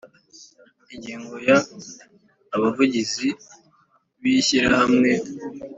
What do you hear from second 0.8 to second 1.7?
Ingingo ya